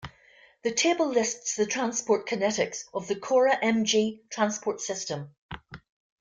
The 0.63 0.71
table 0.73 1.09
lists 1.09 1.55
the 1.55 1.67
transport 1.67 2.27
kinetics 2.27 2.85
of 2.91 3.07
the 3.07 3.13
CorA 3.15 3.57
Mg 3.61 4.27
transport 4.31 4.81
system. 4.81 5.35